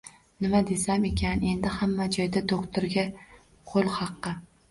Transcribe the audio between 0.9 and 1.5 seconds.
ekan,